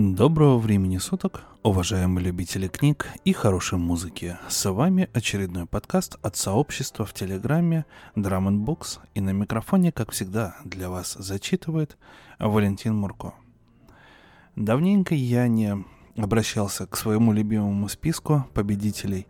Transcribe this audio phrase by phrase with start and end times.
[0.00, 4.38] Доброго времени суток, уважаемые любители книг и хорошей музыки.
[4.48, 10.54] С вами очередной подкаст от сообщества в Телеграме Drum Books и на микрофоне, как всегда,
[10.64, 11.98] для вас зачитывает
[12.38, 13.34] Валентин Мурко.
[14.54, 15.84] Давненько я не
[16.16, 19.26] обращался к своему любимому списку победителей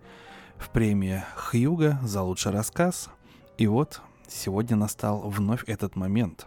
[0.59, 3.09] в премии Хьюга за лучший рассказ.
[3.57, 6.47] И вот сегодня настал вновь этот момент.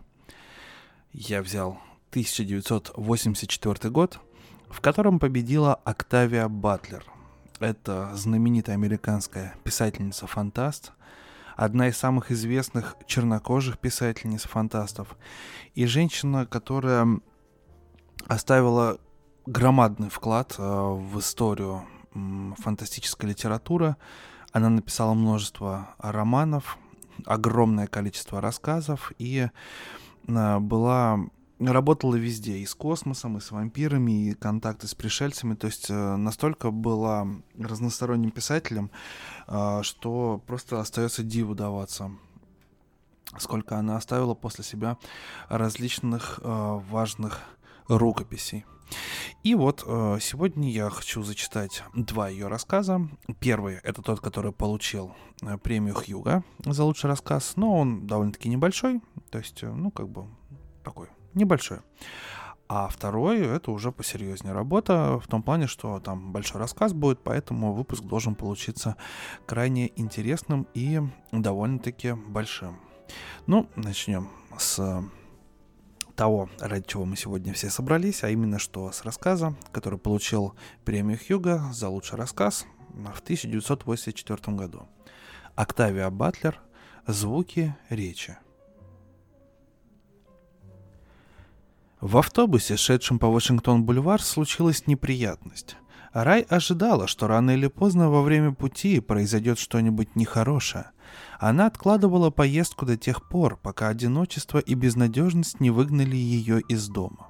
[1.12, 1.80] Я взял
[2.12, 4.20] 1984 год,
[4.70, 7.06] в котором победила Октавия Батлер.
[7.62, 10.92] Это знаменитая американская писательница-фантаст,
[11.56, 15.16] одна из самых известных чернокожих писательниц-фантастов,
[15.74, 17.22] и женщина, которая
[18.28, 19.00] оставила
[19.46, 21.86] громадный вклад э, в историю
[22.58, 23.96] фантастической литературы.
[24.52, 26.78] Она написала множество романов,
[27.26, 29.48] огромное количество рассказов и
[30.28, 31.20] э, была
[31.70, 35.56] работала везде, и с космосом, и с вампирами, и контакты с пришельцами.
[35.56, 38.90] То есть э, настолько была разносторонним писателем,
[39.48, 42.12] э, что просто остается диву даваться
[43.38, 44.98] сколько она оставила после себя
[45.48, 47.40] различных э, важных
[47.88, 48.66] рукописей.
[49.44, 53.08] И вот э, сегодня я хочу зачитать два ее рассказа.
[53.40, 59.02] Первый это тот, который получил э, премию Хьюга за лучший рассказ, но он довольно-таки небольшой,
[59.30, 60.26] то есть, э, ну, как бы
[60.84, 61.82] такой небольшое.
[62.74, 67.74] А второй— это уже посерьезнее работа, в том плане, что там большой рассказ будет, поэтому
[67.74, 68.96] выпуск должен получиться
[69.46, 71.02] крайне интересным и
[71.34, 72.80] довольно-таки большим.
[73.46, 75.04] Ну, начнем с
[76.16, 81.20] того, ради чего мы сегодня все собрались, а именно что с рассказа, который получил премию
[81.20, 84.88] Хьюга за лучший рассказ в 1984 году.
[85.56, 86.62] Октавия Батлер
[87.06, 88.38] «Звуки речи».
[92.02, 95.78] В автобусе, шедшем по Вашингтон-бульвар, случилась неприятность.
[96.14, 100.88] Рай ожидала, что рано или поздно во время пути произойдет что-нибудь нехорошее.
[101.40, 107.28] Она откладывала поездку до тех пор, пока одиночество и безнадежность не выгнали ее из дома.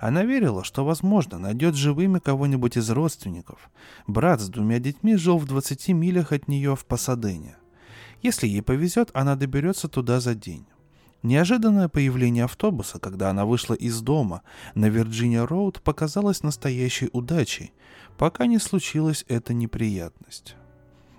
[0.00, 3.70] Она верила, что, возможно, найдет живыми кого-нибудь из родственников.
[4.06, 7.56] Брат с двумя детьми жил в 20 милях от нее в Пасадене.
[8.22, 10.66] Если ей повезет, она доберется туда за день.
[11.22, 14.42] Неожиданное появление автобуса, когда она вышла из дома
[14.74, 17.72] на Вирджиния-Роуд, показалось настоящей удачей,
[18.16, 20.56] пока не случилась эта неприятность.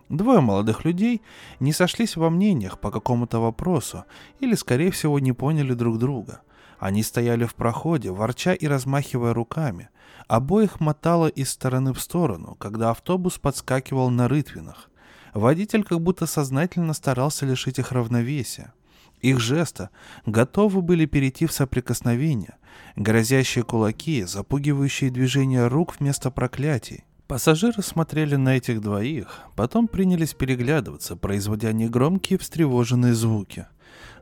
[0.07, 1.21] Двое молодых людей
[1.59, 4.05] не сошлись во мнениях по какому-то вопросу
[4.39, 6.41] или, скорее всего, не поняли друг друга.
[6.79, 9.89] Они стояли в проходе, ворча и размахивая руками.
[10.27, 14.89] Обоих мотало из стороны в сторону, когда автобус подскакивал на рытвинах.
[15.33, 18.73] Водитель как будто сознательно старался лишить их равновесия.
[19.22, 19.90] Их жесты
[20.25, 22.56] готовы были перейти в соприкосновение,
[22.96, 27.03] грозящие кулаки, запугивающие движения рук вместо проклятий.
[27.28, 33.68] Пассажиры смотрели на этих двоих, потом принялись переглядываться, производя негромкие встревоженные звуки.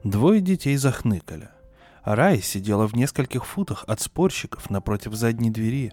[0.03, 1.49] Двое детей захныкали.
[2.15, 5.91] Рай сидела в нескольких футах от спорщиков напротив задней двери.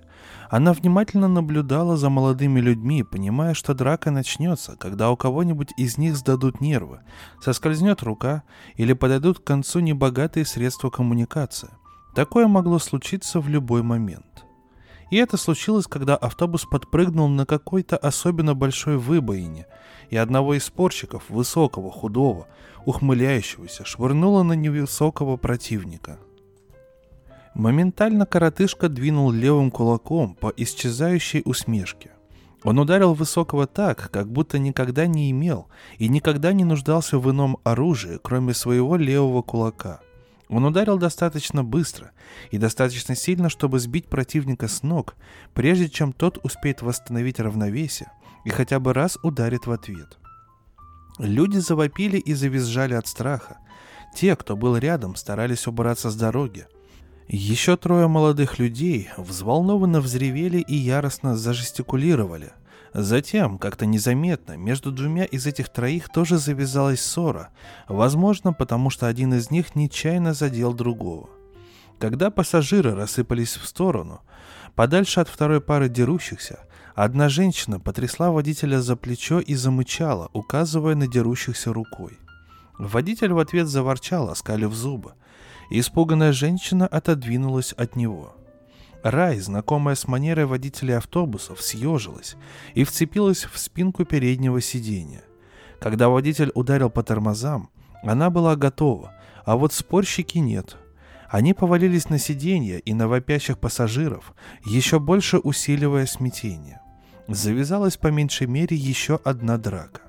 [0.49, 6.17] Она внимательно наблюдала за молодыми людьми, понимая, что драка начнется, когда у кого-нибудь из них
[6.17, 7.01] сдадут нервы,
[7.43, 8.45] соскользнет рука
[8.77, 11.71] или подойдут к концу небогатые средства коммуникации.
[12.15, 14.44] Такое могло случиться в любой момент.
[15.11, 19.67] И это случилось, когда автобус подпрыгнул на какой-то особенно большой выбоине,
[20.11, 22.47] и одного из спорщиков, высокого, худого,
[22.85, 26.19] ухмыляющегося, швырнуло на невысокого противника.
[27.55, 32.11] Моментально коротышка двинул левым кулаком по исчезающей усмешке.
[32.65, 37.59] Он ударил высокого так, как будто никогда не имел и никогда не нуждался в ином
[37.63, 40.01] оружии, кроме своего левого кулака.
[40.49, 42.13] Он ударил достаточно быстро
[42.51, 45.15] и достаточно сильно, чтобы сбить противника с ног,
[45.55, 48.11] прежде чем тот успеет восстановить равновесие
[48.45, 50.19] и хотя бы раз ударит в ответ–
[51.19, 53.59] Люди завопили и завизжали от страха.
[54.17, 56.67] Те, кто был рядом, старались убраться с дороги.
[57.29, 62.53] Еще трое молодых людей взволнованно взревели и яростно зажестикулировали.
[62.95, 67.51] Затем, как-то незаметно, между двумя из этих троих тоже завязалась ссора,
[67.89, 71.29] возможно, потому что один из них нечаянно задел другого.
[71.99, 74.21] Когда пассажиры рассыпались в сторону,
[74.77, 76.61] подальше от второй пары дерущихся,
[76.95, 82.19] Одна женщина потрясла водителя за плечо и замычала, указывая на дерущихся рукой.
[82.79, 85.15] Водитель в ответ заворчал, оскалив зубы.
[85.71, 88.37] Испуганная женщина отодвинулась от него.
[89.05, 92.37] Рай, знакомая с манерой водителей автобусов, съежилась
[92.73, 95.23] и вцепилась в спинку переднего сиденья.
[95.79, 97.69] Когда водитель ударил по тормозам,
[98.03, 99.13] она была готова,
[99.45, 100.79] а вот спорщики нет.
[101.29, 104.35] Они повалились на сиденья и на вопящих пассажиров,
[104.65, 106.81] еще больше усиливая смятение.
[107.29, 110.01] Завязалась по меньшей мере еще одна драка.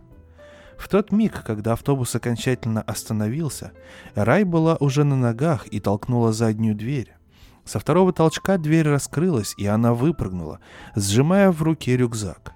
[0.78, 3.74] В тот миг, когда автобус окончательно остановился,
[4.14, 7.15] Рай была уже на ногах и толкнула заднюю дверь.
[7.66, 10.60] Со второго толчка дверь раскрылась, и она выпрыгнула,
[10.96, 12.54] сжимая в руке рюкзак.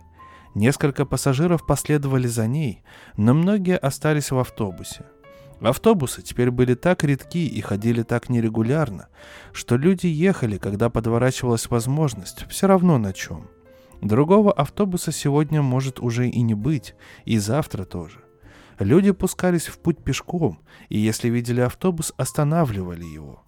[0.55, 2.83] Несколько пассажиров последовали за ней,
[3.17, 5.05] но многие остались в автобусе.
[5.61, 9.07] Автобусы теперь были так редки и ходили так нерегулярно,
[9.51, 13.49] что люди ехали, когда подворачивалась возможность, все равно на чем–
[14.01, 16.95] Другого автобуса сегодня может уже и не быть,
[17.25, 18.23] и завтра тоже.
[18.79, 23.43] Люди пускались в путь пешком, и если видели автобус, останавливали его.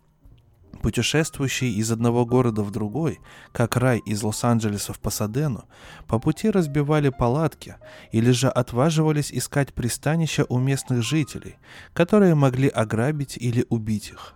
[0.81, 3.19] Путешествующие из одного города в другой,
[3.51, 5.65] как рай из Лос-Анджелеса в Пасадену,
[6.07, 7.75] по пути разбивали палатки
[8.11, 11.57] или же отваживались искать пристанище у местных жителей,
[11.93, 14.33] которые могли ограбить или убить их.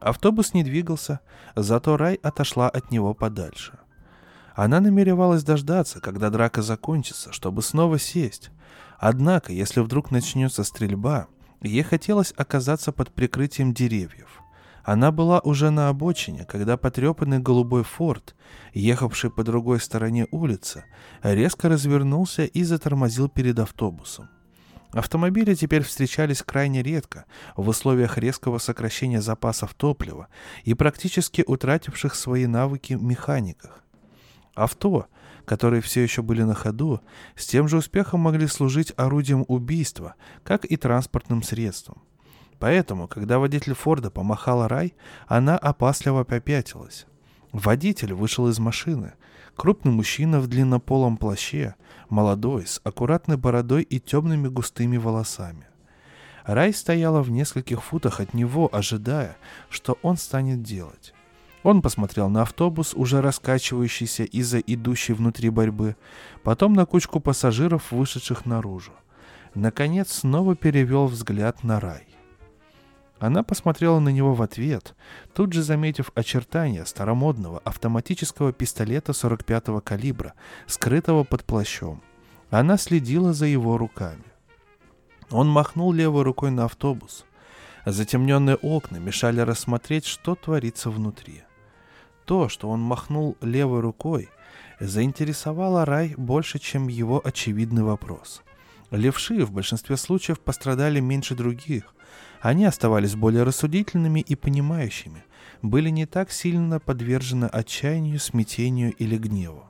[0.00, 1.20] Автобус не двигался,
[1.54, 3.78] зато рай отошла от него подальше.
[4.54, 8.50] Она намеревалась дождаться, когда драка закончится, чтобы снова сесть.
[8.98, 11.26] Однако, если вдруг начнется стрельба,
[11.60, 14.42] ей хотелось оказаться под прикрытием деревьев.
[14.86, 18.36] Она была уже на обочине, когда потрепанный голубой форт,
[18.72, 20.84] ехавший по другой стороне улицы,
[21.24, 24.28] резко развернулся и затормозил перед автобусом.
[24.92, 27.24] Автомобили теперь встречались крайне редко
[27.56, 30.28] в условиях резкого сокращения запасов топлива
[30.62, 33.82] и практически утративших свои навыки механиках.
[34.54, 35.06] Авто,
[35.46, 37.00] которые все еще были на ходу,
[37.34, 42.05] с тем же успехом могли служить орудием убийства, как и транспортным средством.
[42.58, 44.94] Поэтому, когда водитель Форда помахал рай,
[45.26, 47.06] она опасливо попятилась.
[47.52, 49.12] Водитель вышел из машины.
[49.54, 51.74] Крупный мужчина в длиннополом плаще,
[52.08, 55.66] молодой, с аккуратной бородой и темными густыми волосами.
[56.44, 59.36] Рай стояла в нескольких футах от него, ожидая,
[59.68, 61.12] что он станет делать.
[61.62, 65.96] Он посмотрел на автобус, уже раскачивающийся из-за идущей внутри борьбы,
[66.44, 68.92] потом на кучку пассажиров, вышедших наружу.
[69.54, 72.06] Наконец снова перевел взгляд на рай.
[73.18, 74.94] Она посмотрела на него в ответ,
[75.34, 80.34] тут же заметив очертания старомодного автоматического пистолета 45-го калибра,
[80.66, 82.02] скрытого под плащом.
[82.50, 84.24] Она следила за его руками.
[85.30, 87.24] Он махнул левой рукой на автобус.
[87.86, 91.42] Затемненные окна мешали рассмотреть, что творится внутри.
[92.24, 94.28] То, что он махнул левой рукой,
[94.78, 98.42] заинтересовало Рай больше, чем его очевидный вопрос.
[98.90, 101.94] Левши в большинстве случаев пострадали меньше других.
[102.40, 105.24] Они оставались более рассудительными и понимающими,
[105.62, 109.64] были не так сильно подвержены отчаянию, смятению или гневу.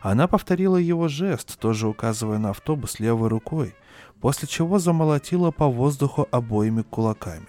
[0.00, 3.74] Она повторила его жест, тоже указывая на автобус левой рукой,
[4.20, 7.48] после чего замолотила по воздуху обоими кулаками.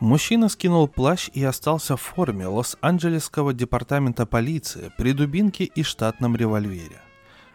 [0.00, 7.00] Мужчина скинул плащ и остался в форме Лос-Анджелесского департамента полиции при дубинке и штатном револьвере.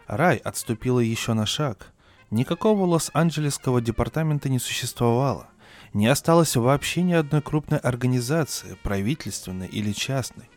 [0.06, 1.92] Рай отступила еще на шаг.
[2.30, 5.48] Никакого Лос-Анджелесского департамента не существовало.
[5.92, 10.48] Не осталось вообще ни одной крупной организации, правительственной или частной.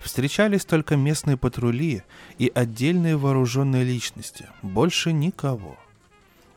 [0.00, 2.02] Встречались только местные патрули
[2.38, 4.48] и отдельные вооруженные личности.
[4.62, 5.76] Больше никого.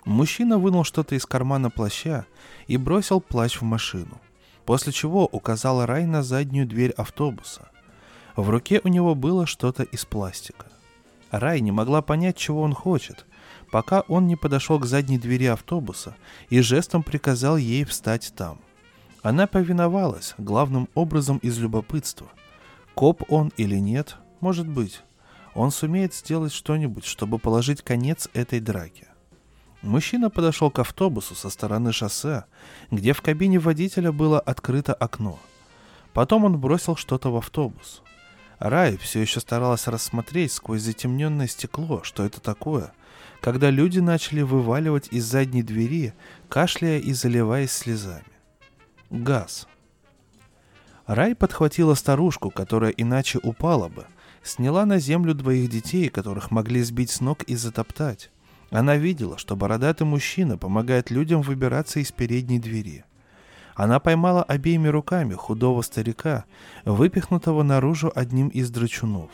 [0.06, 2.26] Мужчина вынул что-то из кармана плаща
[2.68, 4.20] и бросил плащ в машину
[4.66, 7.70] после чего указал Рай на заднюю дверь автобуса.
[8.36, 10.68] В руке у него было что-то из пластика.
[11.32, 13.26] Рай не могла понять, чего он хочет,
[13.74, 16.16] пока он не подошел к задней двери автобуса
[16.52, 18.60] и жестом приказал ей встать там.
[19.24, 22.28] Она повиновалась, главным образом из любопытства.
[22.94, 25.02] Коп он или нет, может быть.
[25.56, 29.08] Он сумеет сделать что-нибудь, чтобы положить конец этой драке.
[29.82, 32.46] Мужчина подошел к автобусу со стороны шоссе,
[32.92, 35.40] где в кабине водителя было открыто окно.
[36.14, 38.04] Потом он бросил что-то в автобус.
[38.60, 42.94] Рай все еще старалась рассмотреть сквозь затемненное стекло, что это такое,
[43.44, 46.14] когда люди начали вываливать из задней двери,
[46.48, 48.24] кашляя и заливаясь слезами.
[49.10, 49.68] Газ.
[51.08, 54.06] Рай подхватила старушку, которая иначе упала бы,
[54.44, 58.32] сняла на землю двоих детей, которых могли сбить с ног и затоптать.
[58.72, 63.04] Она видела, что бородатый мужчина помогает людям выбираться из передней двери.
[63.76, 66.46] Она поймала обеими руками худого старика,
[66.86, 69.32] выпихнутого наружу одним из драчунов.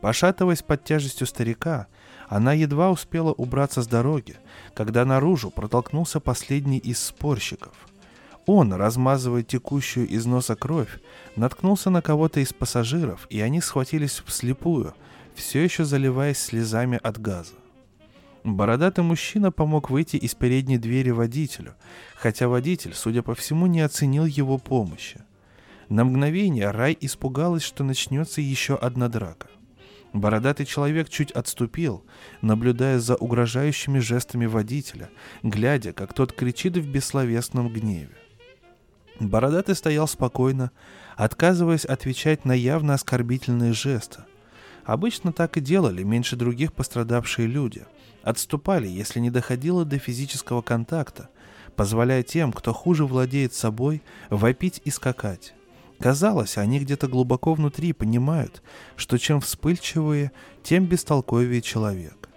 [0.00, 1.86] Пошатываясь под тяжестью старика,
[2.28, 4.36] она едва успела убраться с дороги,
[4.74, 7.72] когда наружу протолкнулся последний из спорщиков.
[8.46, 11.00] Он, размазывая текущую из носа кровь,
[11.36, 14.94] наткнулся на кого-то из пассажиров, и они схватились вслепую,
[15.34, 17.54] все еще заливаясь слезами от газа.
[18.44, 21.74] Бородатый мужчина помог выйти из передней двери водителю,
[22.14, 25.20] хотя водитель, судя по всему, не оценил его помощи.
[25.88, 29.48] На мгновение Рай испугалась, что начнется еще одна драка.
[30.12, 32.04] Бородатый человек чуть отступил,
[32.40, 35.10] наблюдая за угрожающими жестами водителя,
[35.42, 38.16] глядя, как тот кричит в бессловесном гневе.
[39.20, 40.70] Бородатый стоял спокойно,
[41.16, 44.24] отказываясь отвечать на явно оскорбительные жесты.
[44.84, 47.84] Обычно так и делали меньше других пострадавшие люди.
[48.22, 51.28] Отступали, если не доходило до физического контакта,
[51.76, 55.54] позволяя тем, кто хуже владеет собой, вопить и скакать.
[55.98, 58.62] Казалось, они где-то глубоко внутри понимают,
[58.96, 60.30] что чем вспыльчивее,
[60.62, 62.28] тем бестолковее человек.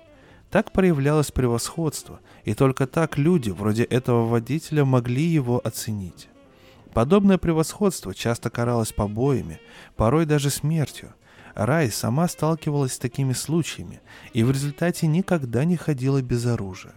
[0.50, 6.28] Так проявлялось превосходство, и только так люди, вроде этого водителя, могли его оценить.
[6.94, 9.62] Подобное превосходство часто каралось побоями,
[9.96, 11.14] порой даже смертью.
[11.56, 14.02] Рай сама сталкивалась с такими случаями
[14.34, 16.94] и в результате никогда не ходила без оружия.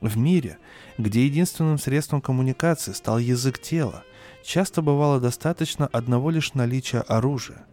[0.00, 0.58] В мире,
[1.02, 4.04] где единственным средством коммуникации стал язык тела,
[4.42, 7.64] часто бывало достаточно одного лишь наличия оружия.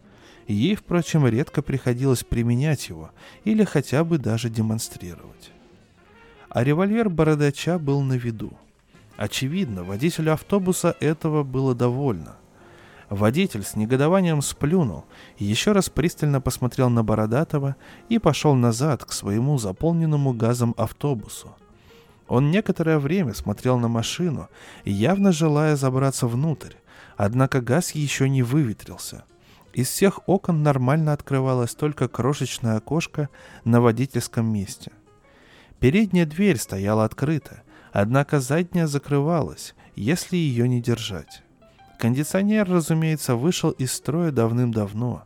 [0.46, 3.10] Ей, впрочем, редко приходилось применять его
[3.44, 5.50] или хотя бы даже демонстрировать.
[6.48, 8.52] А револьвер бородача был на виду.
[9.16, 12.36] Очевидно, водителю автобуса этого было довольно.
[13.10, 15.04] Водитель с негодованием сплюнул,
[15.38, 17.76] еще раз пристально посмотрел на Бородатого
[18.08, 21.54] и пошел назад к своему заполненному газом автобусу–
[22.28, 24.48] он некоторое время смотрел на машину,
[24.84, 26.74] явно желая забраться внутрь,
[27.16, 29.24] однако газ еще не выветрился.
[29.72, 33.28] Из всех окон нормально открывалось только крошечное окошко
[33.64, 34.92] на водительском месте.
[35.80, 41.42] Передняя дверь стояла открыта, однако задняя закрывалась, если ее не держать.
[41.98, 45.24] Кондиционер, разумеется, вышел из строя давным-давно.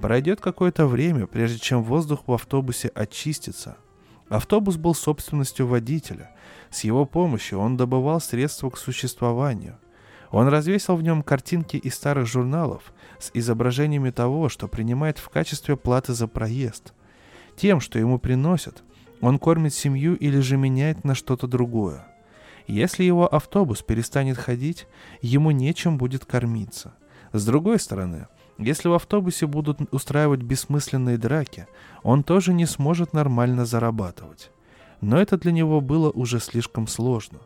[0.00, 3.76] Пройдет какое-то время, прежде чем воздух в автобусе очистится–
[4.30, 6.30] Автобус был собственностью водителя.
[6.70, 9.76] С его помощью он добывал средства к существованию.
[10.30, 15.76] Он развесил в нем картинки из старых журналов с изображениями того, что принимает в качестве
[15.76, 16.94] платы за проезд.
[17.56, 18.84] Тем, что ему приносят,
[19.20, 22.06] он кормит семью или же меняет на что-то другое.
[22.68, 24.86] Если его автобус перестанет ходить,
[25.22, 26.94] ему нечем будет кормиться.
[27.32, 28.28] С другой стороны,
[28.60, 31.66] если в автобусе будут устраивать бессмысленные драки,
[32.02, 34.50] он тоже не сможет нормально зарабатывать.
[35.00, 37.38] Но это для него было уже слишком сложно.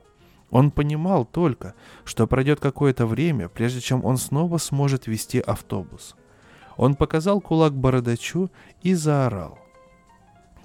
[0.50, 6.16] Он понимал только, что пройдет какое-то время, прежде чем он снова сможет вести автобус.
[6.76, 8.50] Он показал кулак бородачу
[8.82, 9.58] и заорал.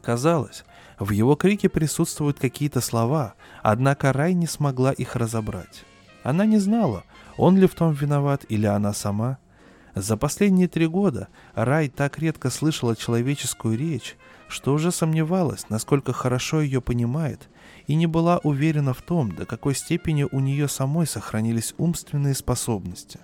[0.01, 0.63] Казалось,
[0.97, 5.83] в его крике присутствуют какие-то слова, однако Рай не смогла их разобрать.
[6.23, 7.03] Она не знала,
[7.37, 9.37] он ли в том виноват или она сама–
[9.95, 14.17] за последние три года Рай так редко слышала человеческую речь,
[14.47, 17.49] что уже сомневалась, насколько хорошо ее понимает,
[17.87, 23.19] и не была уверена в том, до какой степени у нее самой сохранились умственные способности.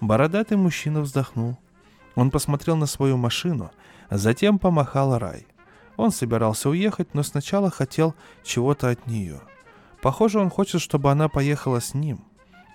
[0.00, 1.58] Бородатый мужчина вздохнул.
[2.14, 3.70] Он посмотрел на свою машину,
[4.08, 5.46] а затем помахал Рай.
[5.96, 9.40] Он собирался уехать, но сначала хотел чего-то от нее.
[10.00, 12.24] Похоже, он хочет, чтобы она поехала с ним.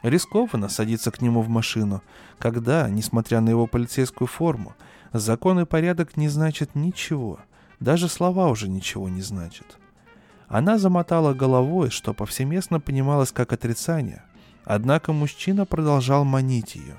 [0.04, 2.02] Рискованно садиться к нему в машину,
[2.38, 4.76] когда, несмотря на его полицейскую форму,
[5.14, 7.40] закон и порядок не значат ничего,
[7.80, 9.78] даже слова уже ничего не значат.
[10.48, 14.24] Она замотала головой, что повсеместно понималось как отрицание,
[14.64, 16.98] однако мужчина продолжал манить ее.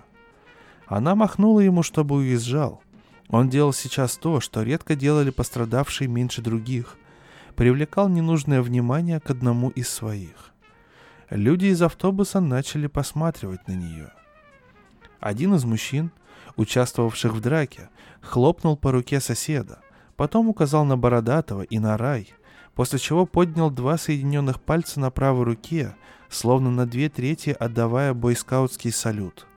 [0.87, 2.83] Она махнула ему, чтобы уезжал.
[3.29, 6.97] Он делал сейчас то, что редко делали пострадавшие меньше других,
[7.57, 10.53] привлекал ненужное внимание к одному из своих.
[11.31, 14.13] Люди из автобуса начали посматривать на нее.
[15.19, 16.13] Один из мужчин,
[16.55, 17.89] участвовавших в драке,
[18.21, 19.81] хлопнул по руке соседа,
[20.17, 22.33] потом указал на Бородатого и на рай,
[22.77, 25.97] после чего поднял два соединенных пальца на правой руке,
[26.29, 29.49] словно на две трети отдавая бойскаутский салют.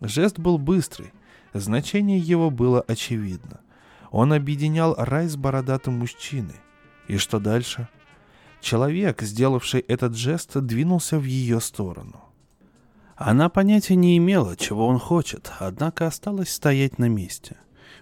[0.00, 1.12] Жест был быстрый,
[1.52, 3.60] значение его было очевидно.
[4.12, 6.56] Он объединял рай с бородатым мужчиной.
[7.08, 7.88] И что дальше?
[8.60, 12.24] Человек, сделавший этот жест, двинулся в ее сторону.
[13.16, 17.56] Она понятия не имела, чего он хочет, однако осталась стоять на месте.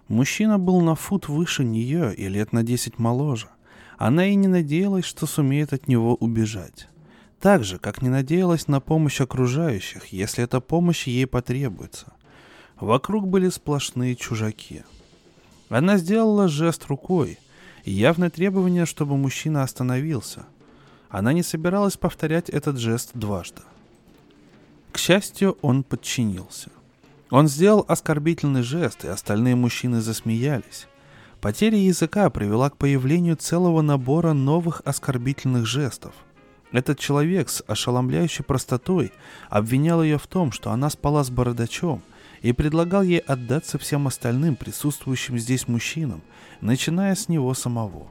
[0.09, 3.49] Мужчина был на фут выше нее и лет на десять моложе.
[3.99, 6.89] Она и не надеялась, что сумеет от него убежать.
[7.41, 12.13] Так же, как не надеялась на помощь окружающих, если эта помощь ей потребуется.
[12.79, 14.83] Вокруг были сплошные чужаки.
[15.71, 17.39] Она сделала жест рукой,
[17.91, 20.45] явное требование, чтобы мужчина остановился.
[21.09, 23.63] Она не собиралась повторять этот жест дважды.
[24.93, 26.71] К счастью, он подчинился.
[27.31, 30.87] Он сделал оскорбительный жест, и остальные мужчины засмеялись.
[31.41, 36.15] Потеря языка привела к появлению целого набора новых оскорбительных жестов.
[36.73, 39.13] Этот человек с ошеломляющей простотой
[39.49, 42.03] обвинял ее в том, что она спала с бородачом,
[42.43, 46.23] и предлагал ей отдаться всем остальным присутствующим здесь мужчинам,
[46.61, 48.09] начиная с него самого.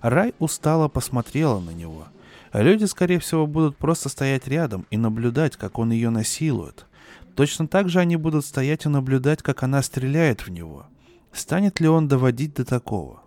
[0.00, 2.06] Рай устало посмотрела на него.
[2.52, 6.86] Люди, скорее всего, будут просто стоять рядом и наблюдать, как он ее насилует.
[7.34, 10.86] Точно так же они будут стоять и наблюдать, как она стреляет в него.
[11.32, 13.22] Станет ли он доводить до такого?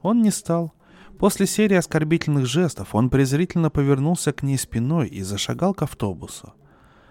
[0.00, 0.72] Он не стал.
[1.18, 6.52] После серии оскорбительных жестов он презрительно повернулся к ней спиной и зашагал к автобусу.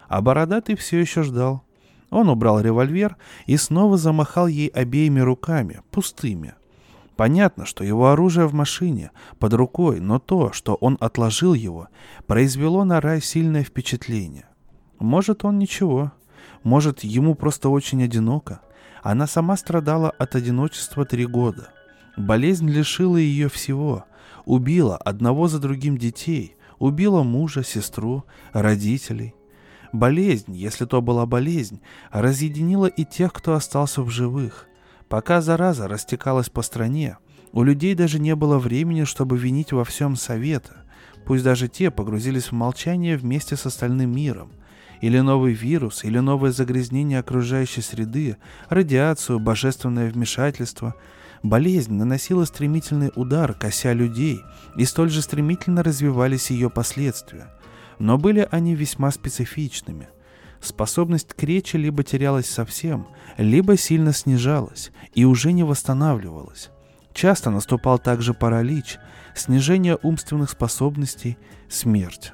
[0.08, 1.64] А бородатый все еще ждал.
[2.10, 6.56] Он убрал револьвер и снова замахал ей обеими руками, пустыми.
[7.16, 11.88] Понятно, что его оружие в машине, под рукой, но то, что он отложил его,
[12.28, 14.46] произвело на Рай сильное впечатление.
[15.00, 16.12] Может, он ничего.
[16.64, 18.62] Может, ему просто очень одиноко.
[19.02, 21.70] Она сама страдала от одиночества три года.
[22.18, 24.06] Болезнь лишила ее всего.
[24.46, 26.56] Убила одного за другим детей.
[26.78, 29.34] Убила мужа, сестру, родителей.
[29.91, 34.67] Болезнь, если то была болезнь, разъединила и тех, кто остался в живых.
[35.08, 37.17] Пока зараза растекалась по стране,
[37.53, 40.84] у людей даже не было времени, чтобы винить во всем совета.
[41.25, 44.51] Пусть даже те погрузились в молчание вместе с остальным миром.
[45.01, 48.38] Или новый вирус, или новое загрязнение окружающей среды,
[48.70, 50.96] радиацию, божественное вмешательство.
[51.44, 54.41] Болезнь наносила стремительный удар, кося людей,
[54.75, 57.48] и столь же стремительно развивались ее последствия.
[58.00, 60.08] Но были они весьма специфичными.
[60.62, 66.70] Способность к речи либо терялась совсем, либо сильно снижалась и уже не восстанавливалась.
[67.13, 68.98] Часто наступал также паралич,
[69.36, 71.38] снижение умственных способностей,
[71.70, 72.34] смерть.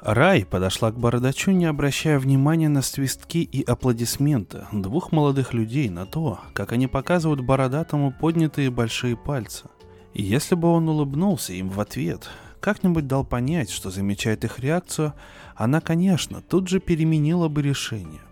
[0.00, 6.04] Рай подошла к бородачу, не обращая внимания на свистки и аплодисменты двух молодых людей на
[6.04, 9.64] то, как они показывают бородатому поднятые большие пальцы.
[10.12, 12.28] И если бы он улыбнулся им в ответ,
[12.64, 15.12] как-нибудь дал понять, что замечает их реакцию,
[15.54, 18.22] она, конечно, тут же переменила бы решение.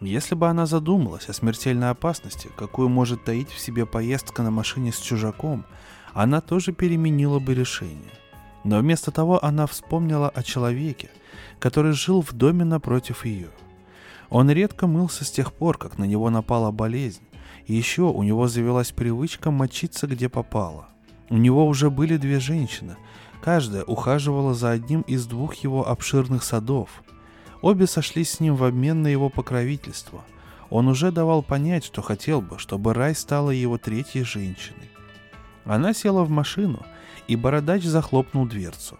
[0.00, 4.92] Если бы она задумалась о смертельной опасности, какую может таить в себе поездка на машине
[4.92, 5.66] с чужаком,
[6.14, 8.14] она тоже переменила бы решение.
[8.64, 11.10] Но вместо того она вспомнила о человеке,
[11.58, 13.50] который жил в доме напротив ее.
[14.30, 17.24] Он редко мылся с тех пор, как на него напала болезнь,
[17.66, 20.88] и еще у него завелась привычка мочиться где попало.
[21.28, 22.96] У него уже были две женщины,
[23.42, 27.02] Каждая ухаживала за одним из двух его обширных садов.
[27.60, 30.22] Обе сошлись с ним в обмен на его покровительство.
[30.70, 34.90] Он уже давал понять, что хотел бы, чтобы Рай стала его третьей женщиной.
[35.64, 36.86] Она села в машину,
[37.26, 38.96] и бородач захлопнул дверцу.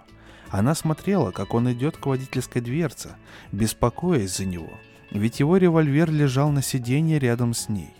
[0.50, 3.11] Она смотрела, как он идет к водительской дверце,
[3.52, 4.72] беспокоясь за него,
[5.12, 7.94] ведь его револьвер лежал на сиденье рядом с ней.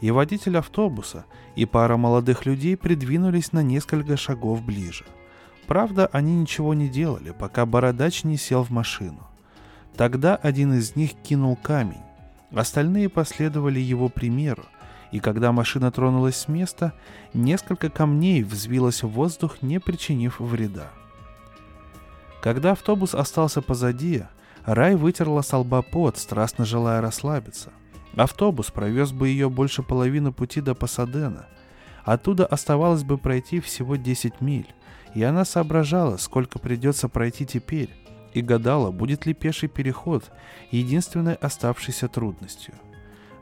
[0.00, 1.26] И водитель автобуса,
[1.56, 5.04] и пара молодых людей придвинулись на несколько шагов ближе–
[5.70, 9.24] Правда, они ничего не делали, пока бородач не сел в машину.
[9.96, 12.02] Тогда один из них кинул камень.
[12.52, 14.64] Остальные последовали его примеру,
[15.12, 16.92] и когда машина тронулась с места,
[17.34, 20.90] несколько камней взвилось в воздух, не причинив вреда.
[22.42, 24.24] Когда автобус остался позади,
[24.64, 27.70] Рай вытерла с лба пот, страстно желая расслабиться.
[28.16, 31.46] Автобус провез бы ее больше половины пути до Пасадена.
[32.04, 34.66] Оттуда оставалось бы пройти всего 10 миль
[35.14, 37.90] и она соображала, сколько придется пройти теперь,
[38.32, 40.30] и гадала, будет ли пеший переход
[40.70, 42.74] единственной оставшейся трудностью.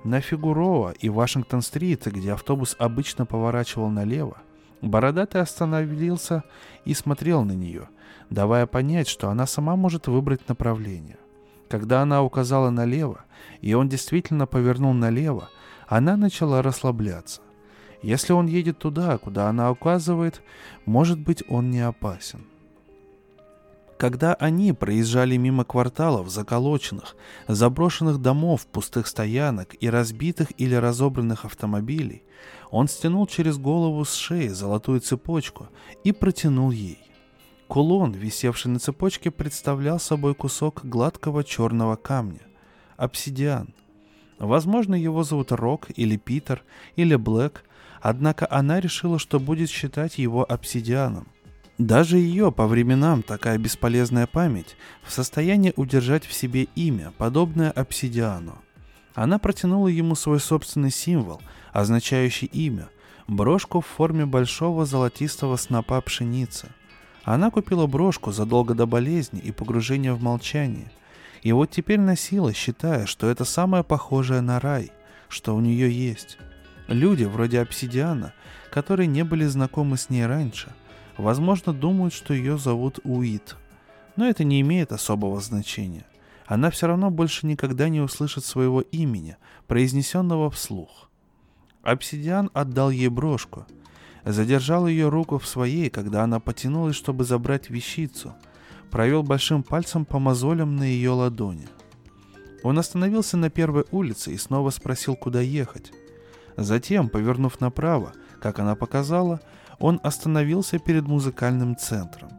[0.05, 4.39] На Фигурова и Вашингтон-стрит, где автобус обычно поворачивал налево,
[4.81, 6.45] Бородатый остановился
[6.85, 7.89] и смотрел на нее,
[8.31, 11.19] давая понять, что она сама может выбрать направление.
[11.69, 13.25] Когда она указала налево,
[13.61, 15.49] и он действительно повернул налево,
[15.89, 17.41] она начала расслабляться.
[18.03, 20.43] Если он едет туда, куда она указывает,
[20.87, 22.47] может быть, он не опасен.
[23.99, 27.17] Когда они проезжали мимо кварталов, заколоченных,
[27.49, 32.23] заброшенных домов, пустых стоянок и разбитых или разобранных автомобилей,
[32.71, 35.67] он стянул через голову с шеи золотую цепочку
[36.05, 37.01] и протянул ей.
[37.67, 42.43] Кулон, висевший на цепочке, представлял собой кусок гладкого черного камня–
[42.97, 43.75] обсидиан.
[44.39, 46.63] Возможно, его зовут Рок или Питер
[46.97, 47.65] или Блэк,
[48.01, 51.29] Однако она решила, что будет считать его обсидианом.
[51.79, 58.59] Даже ее по временам такая бесполезная память в состоянии удержать в себе имя, подобное обсидиану.
[59.15, 61.41] Она протянула ему свой собственный символ,
[61.73, 62.89] означающий имя,
[63.29, 66.69] брошку в форме большого золотистого снопа пшеницы.
[67.23, 70.91] Она купила брошку задолго до болезни и погружения в молчание.
[71.43, 74.91] И вот теперь носила, считая, что это самое похожее на рай,
[75.29, 76.39] что у нее есть.
[76.89, 78.33] Люди вроде обсидиана,
[78.71, 80.75] которые не были знакомы с ней раньше,
[81.19, 83.57] возможно, думают, что ее зовут Уит.
[84.17, 86.07] Но это не имеет особого значения.
[86.47, 91.11] Она все равно больше никогда не услышит своего имени, произнесенного вслух.
[91.83, 93.67] Обсидиан отдал ей брошку,
[94.25, 98.35] задержал ее руку в своей, когда она потянулась, чтобы забрать вещицу,
[98.91, 101.69] провел большим пальцем по мозолям на ее ладони.
[102.63, 105.93] Он остановился на первой улице и снова спросил, куда ехать.
[106.59, 109.41] Затем, повернув направо, как она показала,
[109.79, 112.31] он остановился перед музыкальным центром.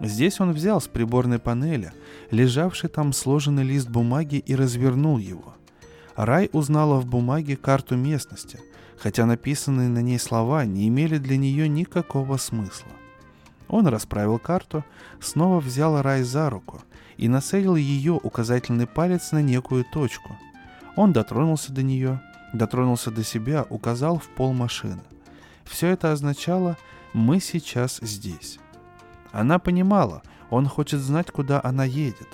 [0.00, 1.92] Здесь он взял с приборной панели
[2.32, 5.54] лежавший там сложенный лист бумаги и развернул его.
[6.16, 8.58] Рай узнала в бумаге карту местности,
[8.98, 12.90] хотя написанные на ней слова не имели для нее никакого смысла.
[13.68, 14.84] Он расправил карту,
[15.20, 16.82] снова взял Рай за руку
[17.16, 20.36] и нацелил ее указательный палец на некую точку.
[20.96, 22.20] Он дотронулся до нее,
[22.52, 25.02] дотронулся до себя, указал в пол машины.
[25.64, 26.76] Все это означало
[27.12, 28.58] «мы сейчас здесь».
[29.32, 32.28] Она понимала, он хочет знать, куда она едет.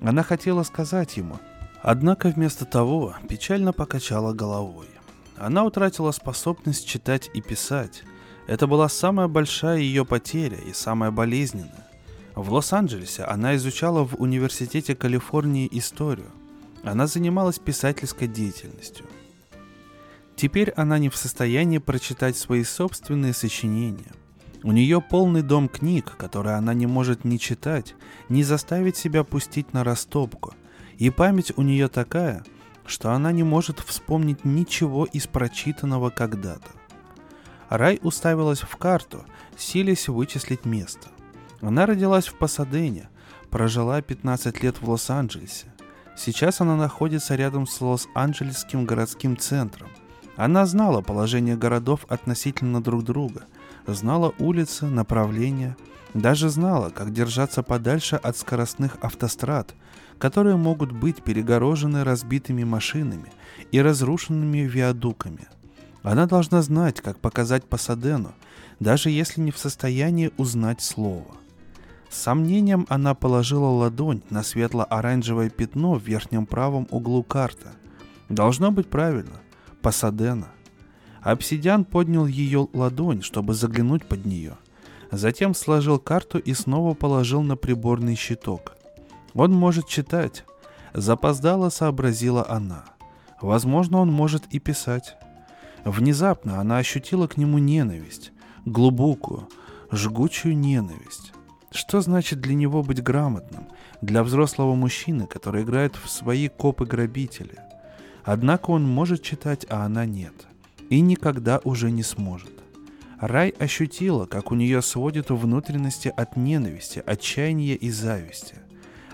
[0.00, 1.38] Она хотела сказать ему,
[1.82, 4.88] однако вместо того печально покачала головой.
[5.36, 8.02] Она утратила способность читать и писать.
[8.46, 11.86] Это была самая большая ее потеря и самая болезненная.
[12.34, 16.30] В Лос-Анджелесе она изучала в Университете Калифорнии историю.
[16.82, 19.06] Она занималась писательской деятельностью.
[20.40, 24.10] Теперь она не в состоянии прочитать свои собственные сочинения.
[24.62, 27.94] У нее полный дом книг, которые она не может ни читать,
[28.30, 30.54] ни заставить себя пустить на растопку.
[30.96, 32.42] И память у нее такая,
[32.86, 36.70] что она не может вспомнить ничего из прочитанного когда-то.
[37.68, 39.26] Рай уставилась в карту,
[39.58, 41.08] силясь вычислить место.
[41.60, 43.10] Она родилась в Пасадене,
[43.50, 45.66] прожила 15 лет в Лос-Анджелесе.
[46.16, 49.90] Сейчас она находится рядом с Лос-Анджелесским городским центром.
[50.40, 53.42] Она знала положение городов относительно друг друга,
[53.86, 55.76] знала улицы, направления,
[56.14, 59.74] даже знала, как держаться подальше от скоростных автострад,
[60.16, 63.30] которые могут быть перегорожены разбитыми машинами
[63.70, 65.46] и разрушенными виадуками.
[66.02, 68.32] Она должна знать, как показать Пасадену,
[68.78, 71.36] даже если не в состоянии узнать слово.
[72.08, 77.68] С сомнением она положила ладонь на светло-оранжевое пятно в верхнем правом углу карты.
[78.30, 79.36] Должно быть правильно–
[79.82, 80.48] Пасадена.
[81.22, 84.56] Обсидиан поднял ее ладонь, чтобы заглянуть под нее.
[85.10, 88.76] Затем сложил карту и снова положил на приборный щиток.
[89.34, 90.44] Он может читать.
[90.94, 92.84] Запоздало сообразила она.
[93.40, 95.16] Возможно, он может и писать.
[95.84, 98.32] Внезапно она ощутила к нему ненависть.
[98.64, 99.48] Глубокую,
[99.90, 101.32] жгучую ненависть.
[101.70, 103.68] Что значит для него быть грамотным?
[104.02, 107.58] Для взрослого мужчины, который играет в свои копы-грабители–
[108.24, 110.34] Однако он может читать, а она нет.
[110.88, 112.52] И никогда уже не сможет.
[113.20, 118.56] Рай ощутила, как у нее сводит внутренности от ненависти, отчаяния и зависти.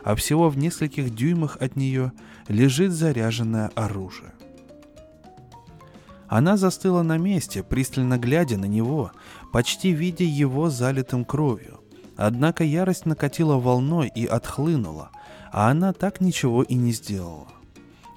[0.05, 2.13] А всего в нескольких дюймах от нее
[2.47, 4.33] лежит заряженное оружие.
[6.29, 9.13] Она застыла на месте, пристально глядя на него,
[9.53, 11.81] почти видя его залитым кровью.
[12.17, 15.11] Однако ярость накатила волной и отхлынула,
[15.53, 17.49] а она так ничего и не сделала.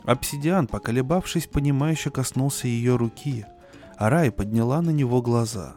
[0.10, 3.45] Обсидиан, поколебавшись, понимающе коснулся ее руки,
[3.95, 5.76] а Рай подняла на него глаза.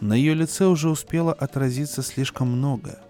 [0.00, 3.00] На ее лице уже успело отразиться слишком много.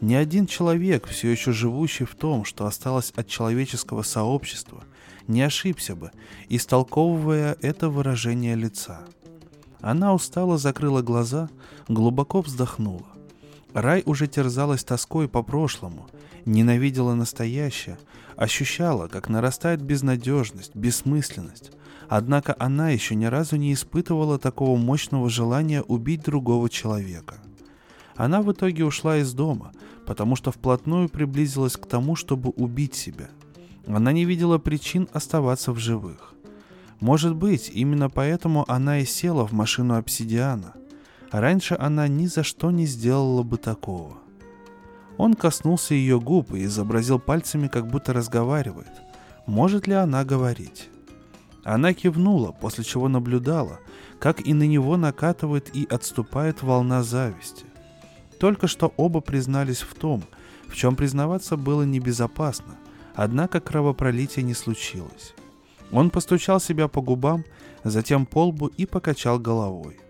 [0.00, 4.84] Ни один человек, все еще живущий в том, что осталось от человеческого сообщества,
[5.28, 6.12] не ошибся бы,
[6.48, 9.02] истолковывая это выражение лица.
[9.82, 11.50] Она устало закрыла глаза,
[11.88, 13.04] глубоко вздохнула.
[13.74, 16.08] Рай уже терзалась тоской по прошлому,
[16.44, 17.98] ненавидела настоящее,
[18.36, 21.72] ощущала, как нарастает безнадежность, бессмысленность.
[22.08, 27.36] Однако она еще ни разу не испытывала такого мощного желания убить другого человека.
[28.16, 29.72] Она в итоге ушла из дома,
[30.06, 33.30] потому что вплотную приблизилась к тому, чтобы убить себя.
[33.86, 36.34] Она не видела причин оставаться в живых.
[37.00, 40.74] Может быть, именно поэтому она и села в машину обсидиана.
[41.32, 44.21] Раньше она ни за что не сделала бы такого.
[45.18, 48.90] Он коснулся ее губ и изобразил пальцами, как будто разговаривает.
[49.46, 50.88] Может ли она говорить?
[51.64, 53.78] Она кивнула, после чего наблюдала,
[54.18, 57.64] как и на него накатывает и отступает волна зависти.
[58.38, 60.24] Только что оба признались в том,
[60.66, 62.76] в чем признаваться было небезопасно,
[63.14, 65.34] однако кровопролития не случилось.
[65.92, 67.44] Он постучал себя по губам,
[67.84, 70.00] затем по лбу и покачал головой.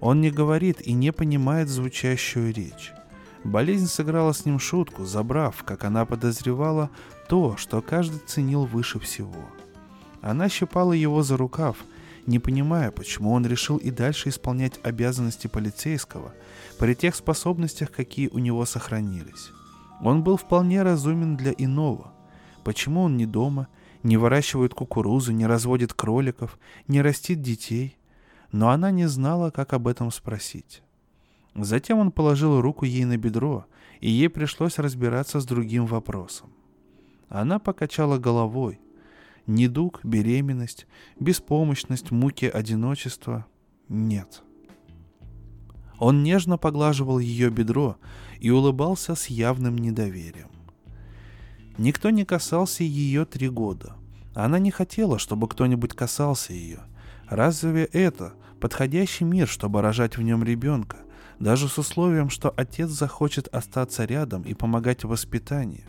[0.00, 2.92] Он не говорит и не понимает звучащую речь.
[3.44, 6.90] Болезнь сыграла с ним шутку, забрав, как она подозревала,
[7.28, 9.48] то, что каждый ценил выше всего.
[10.20, 11.76] Она щипала его за рукав,
[12.26, 16.34] не понимая, почему он решил и дальше исполнять обязанности полицейского
[16.78, 19.50] при тех способностях, какие у него сохранились.
[20.02, 22.12] Он был вполне разумен для иного.
[22.62, 23.68] Почему он не дома,
[24.02, 27.96] не выращивает кукурузу, не разводит кроликов, не растит детей?
[28.52, 30.82] Но она не знала, как об этом спросить.
[31.54, 33.66] Затем он положил руку ей на бедро,
[34.00, 36.50] и ей пришлось разбираться с другим вопросом.
[37.28, 38.80] Она покачала головой.
[39.46, 40.86] Недуг, беременность,
[41.18, 43.46] беспомощность, муки одиночества—
[43.88, 44.42] нет.
[45.98, 47.96] Он нежно поглаживал ее бедро
[48.38, 50.48] и улыбался с явным недоверием.
[51.76, 53.96] Никто не касался ее три года.
[54.34, 56.80] Она не хотела, чтобы кто-нибудь касался ее.
[57.28, 60.98] Разве это подходящий мир, чтобы рожать в нем ребенка,
[61.40, 65.84] даже с условием, что отец захочет остаться рядом и помогать в воспитании.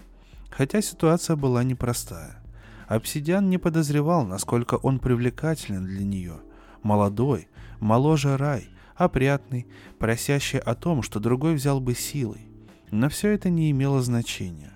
[0.50, 2.42] Хотя ситуация была непростая.
[2.88, 6.40] Обсидиан не подозревал, насколько он привлекателен для нее.
[6.84, 9.68] Молодой, моложе рай, опрятный,
[10.00, 12.48] просящий о том, что другой взял бы силой.
[12.90, 14.74] Но все это не имело значения.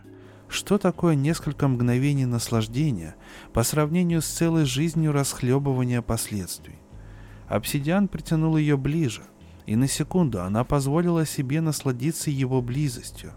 [0.47, 3.15] Что такое несколько мгновений наслаждения
[3.53, 6.75] по сравнению с целой жизнью расхлебывания последствий?
[7.47, 9.23] Обсидиан притянул ее ближе,
[9.65, 13.33] и на секунду она позволила себе насладиться его близостью.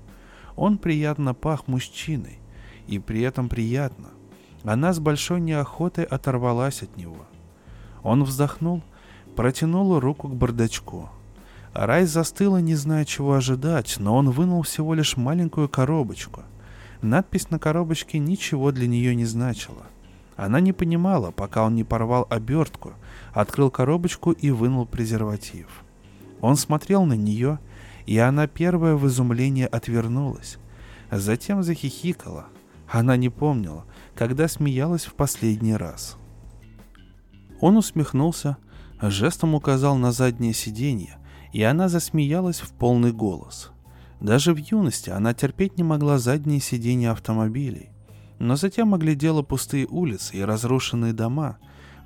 [0.57, 2.39] Он приятно пах мужчиной,
[2.87, 4.09] и при этом приятно.
[4.65, 7.27] Она с большой неохотой оторвалась от него.
[8.03, 8.83] Он вздохнул,
[9.37, 11.09] протянул руку к бардачку.
[11.73, 16.43] Рай застыла, не зная, чего ожидать, но он вынул всего лишь маленькую коробочку.
[17.03, 19.87] Надпись на коробочке ничего для нее не значила.
[20.37, 22.95] Она не понимала, пока он не порвал обертку,
[23.33, 25.85] открыл коробочку и вынул презерватив.
[26.41, 27.59] Он смотрел на нее,
[28.07, 30.59] и она первая в изумлении отвернулась.
[31.11, 32.47] Затем захихикала.
[32.91, 36.17] Она не помнила, когда смеялась в последний раз.
[37.61, 38.57] Он усмехнулся,
[39.01, 41.19] жестом указал на заднее сиденье,
[41.53, 43.71] и она засмеялась в полный голос.
[44.21, 47.91] Даже в юности она терпеть не могла задние сиденья автомобилей,
[48.39, 51.59] но затем оглядела пустые улицы и разрушенные дома,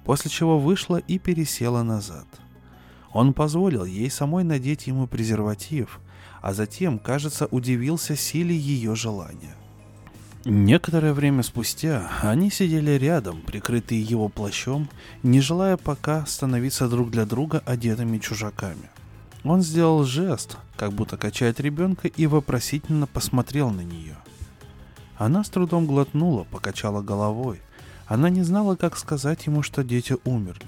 [0.04, 2.26] после чего вышла и пересела назад–
[3.12, 6.00] он позволил ей самой надеть ему презерватив,
[6.40, 9.54] а затем, кажется, удивился силе ее желания.
[10.44, 14.88] Некоторое время спустя они сидели рядом, прикрытые его плащом,
[15.22, 18.90] не желая пока становиться друг для друга одетыми чужаками.
[19.44, 24.16] Он сделал жест, как будто качает ребенка, и вопросительно посмотрел на нее.
[25.16, 27.60] Она с трудом глотнула, покачала головой.
[28.06, 30.66] Она не знала, как сказать ему, что дети умерли.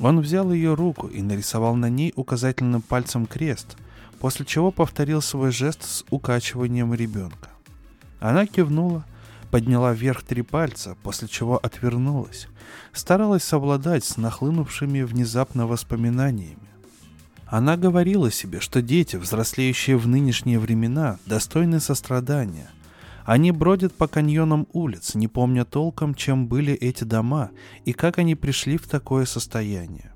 [0.00, 3.76] Он взял ее руку и нарисовал на ней указательным пальцем крест,
[4.18, 7.50] после чего повторил свой жест с укачиванием ребенка.
[8.18, 9.04] Она кивнула,
[9.50, 12.48] подняла вверх три пальца, после чего отвернулась,
[12.92, 16.56] старалась совладать с нахлынувшими внезапно воспоминаниями.
[17.46, 22.70] Она говорила себе, что дети, взрослеющие в нынешние времена, достойны сострадания–
[23.30, 27.52] они бродят по каньонам улиц, не помня толком, чем были эти дома
[27.84, 30.12] и как они пришли в такое состояние.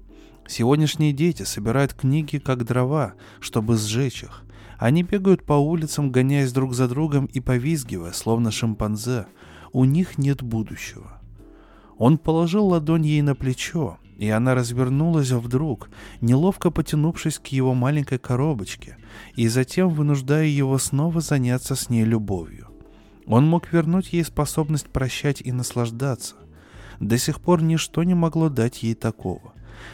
[0.49, 4.43] Сегодняшние дети собирают книги как дрова, чтобы сжечь их.
[4.79, 9.27] Они бегают по улицам, гоняясь друг за другом и повизгивая, словно шимпанзе.
[9.73, 11.23] У них нет будущего.
[11.97, 15.89] Он положил ладонь ей на плечо, и она развернулась вдруг,
[16.21, 18.97] неловко потянувшись к его маленькой коробочке,
[19.37, 22.74] и затем вынуждая его снова заняться с ней любовью.
[23.27, 26.35] Он мог вернуть ей способность прощать и наслаждаться.
[27.01, 29.53] До сих пор ничто не могло дать ей такого.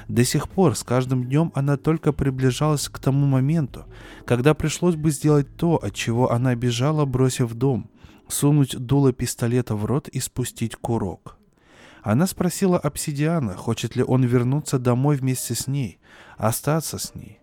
[0.08, 3.86] До сих пор с каждым днем она только приближалась к тому моменту,
[4.24, 7.88] когда пришлось бы сделать то, от чего она бежала, бросив дом,
[8.28, 11.36] сунуть дуло пистолета в рот и спустить курок.
[12.02, 15.98] Она спросила обсидиана, хочет ли он вернуться домой вместе с ней,
[16.36, 17.40] остаться с ней.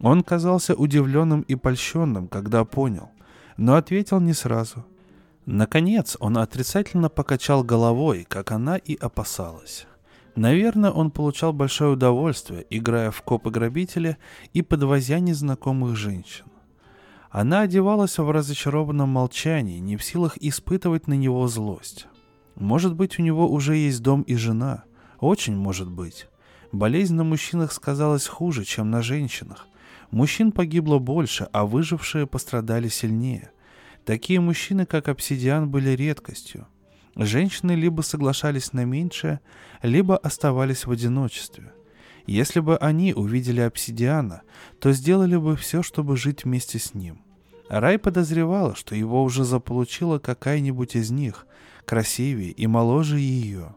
[0.00, 3.10] Он казался удивленным и польщенным, когда понял,
[3.56, 4.84] но ответил не сразу.
[5.46, 9.86] Наконец он отрицательно покачал головой, как она и опасалась.
[10.36, 14.18] Наверное, он получал большое удовольствие, играя в копы-грабители
[14.52, 16.46] и подвозя незнакомых женщин.
[17.30, 22.06] Она одевалась в разочарованном молчании, не в силах испытывать на него злость.
[22.54, 24.84] Может быть, у него уже есть дом и жена.
[25.18, 26.28] Очень может быть.
[26.70, 29.66] Болезнь на мужчинах сказалась хуже, чем на женщинах.
[30.10, 33.50] Мужчин погибло больше, а выжившие пострадали сильнее–
[34.04, 36.66] Такие мужчины, как обсидиан, были редкостью.
[37.14, 39.40] Женщины либо соглашались на меньшее,
[39.82, 41.72] либо оставались в одиночестве.
[42.26, 44.42] Если бы они увидели обсидиана,
[44.80, 47.20] то сделали бы все, чтобы жить вместе с ним.
[47.68, 51.46] Рай подозревала, что его уже заполучила какая-нибудь из них,
[51.84, 53.74] красивее и моложе ее.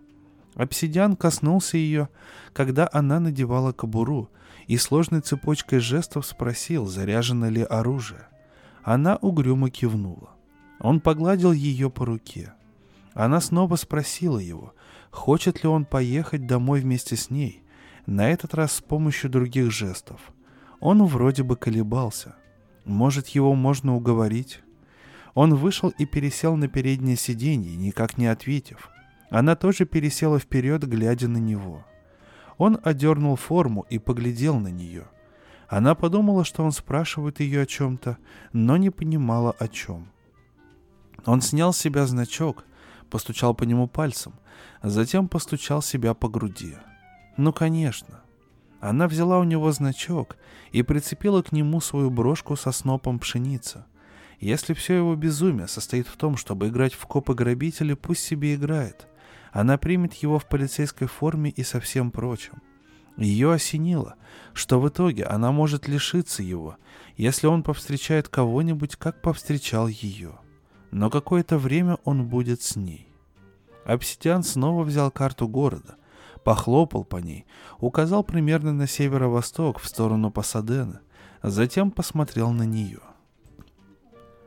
[0.55, 2.09] Обсидиан коснулся ее,
[2.53, 4.29] когда она надевала кобуру,
[4.67, 8.27] и сложной цепочкой жестов спросил, заряжено ли оружие.
[8.86, 10.30] Она угрюмо кивнула.
[10.80, 12.54] Он погладил ее по руке.
[13.15, 14.76] Она снова спросила его,
[15.10, 17.63] хочет ли он поехать домой вместе с ней,
[18.06, 20.21] на этот раз с помощью других жестов.
[20.80, 22.36] Он вроде бы колебался.
[22.84, 24.62] Может, его можно уговорить?
[25.34, 28.91] Он вышел и пересел на переднее сиденье, никак не ответив.
[29.32, 31.84] Она тоже пересела вперед, глядя на него.
[32.60, 35.08] Он одернул форму и поглядел на нее.
[35.67, 38.17] Она подумала, что он спрашивает ее о чем-то,
[38.54, 40.08] но не понимала о чем.
[41.25, 42.65] Он снял с себя значок,
[43.10, 44.34] постучал по нему пальцем,
[44.84, 46.75] затем постучал себя по груди.
[47.38, 48.21] Ну, конечно.
[48.80, 50.38] Она взяла у него значок
[50.71, 53.86] и прицепила к нему свою брошку со снопом пшеницы.
[54.39, 59.08] Если все его безумие состоит в том, чтобы играть в копы-грабители, пусть себе играет.
[59.51, 62.62] Она примет его в полицейской форме и со всем прочим.
[63.17, 64.15] Ее осенило,
[64.54, 66.78] что в итоге она может лишиться его,
[67.15, 70.34] если он повстречает кого-нибудь, как повстречал ее.
[70.91, 73.10] Но какое-то время он будет с ней.
[73.86, 75.95] Обсидиан снова взял карту города,
[76.43, 77.45] похлопал по ней,
[77.80, 81.01] указал примерно на северо-восток в сторону Пасадена,
[81.43, 82.99] затем посмотрел на нее.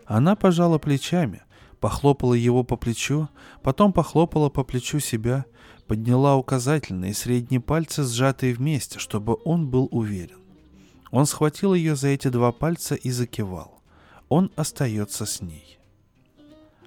[0.04, 1.42] Она пожала плечами,
[1.81, 3.28] похлопала его по плечу,
[3.62, 5.44] потом похлопала по плечу себя,
[5.88, 10.38] подняла указательные и средние пальцы, сжатые вместе, чтобы он был уверен.
[11.11, 13.81] Он схватил ее за эти два пальца и закивал.
[14.29, 15.79] Он остается с ней.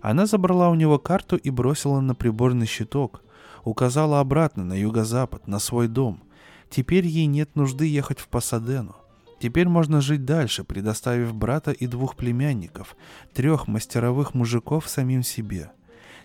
[0.01, 3.23] Она забрала у него карту и бросила на приборный щиток,
[3.63, 6.23] указала обратно на юго-запад, на свой дом.
[6.69, 8.95] Теперь ей нет нужды ехать в Пасадену.
[9.39, 12.95] Теперь можно жить дальше, предоставив брата и двух племянников,
[13.33, 15.71] трех мастеровых мужиков самим себе.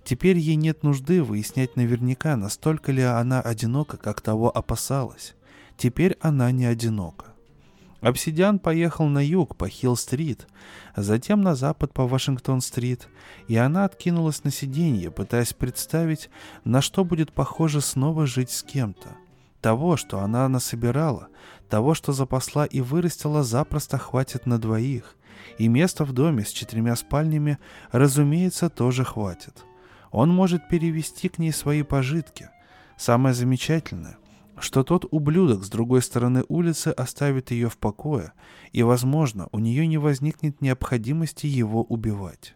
[0.07, 5.35] Теперь ей нет нужды выяснять наверняка, настолько ли она одинока, как того опасалась.
[5.77, 7.35] Теперь она не одинока.
[8.01, 10.47] Обсидиан поехал на юг по Хилл-стрит,
[10.95, 13.09] затем на запад по Вашингтон-стрит,
[13.49, 16.31] и она откинулась на сиденье, пытаясь представить,
[16.63, 19.09] на что будет похоже снова жить с кем-то.
[19.61, 21.27] Того, что она насобирала,
[21.69, 25.17] того, что запасла и вырастила, запросто хватит на двоих,
[25.59, 27.59] и места в доме с четырьмя спальнями,
[27.91, 29.65] разумеется, тоже хватит.
[30.11, 32.51] Он может перевести к ней свои пожитки.
[32.97, 34.17] Самое замечательное,
[34.59, 38.33] что тот ублюдок с другой стороны улицы оставит ее в покое,
[38.73, 42.55] и, возможно, у нее не возникнет необходимости его убивать.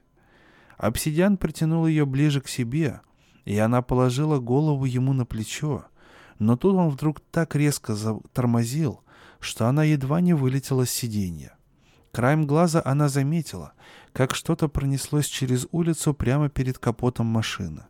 [0.78, 3.00] Обсидиан притянул ее ближе к себе,
[3.44, 5.84] и она положила голову ему на плечо,
[6.38, 9.02] но тут он вдруг так резко затормозил,
[9.40, 11.54] что она едва не вылетела с сиденья.
[12.12, 13.72] Краем глаза она заметила,
[14.12, 17.84] как что-то пронеслось через улицу прямо перед капотом машины.